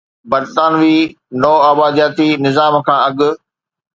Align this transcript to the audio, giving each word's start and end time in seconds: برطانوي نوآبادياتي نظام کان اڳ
برطانوي 0.31 0.97
نوآبادياتي 1.41 2.29
نظام 2.45 2.73
کان 2.85 2.99
اڳ 3.07 3.17